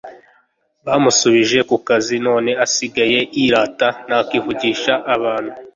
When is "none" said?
2.27-2.51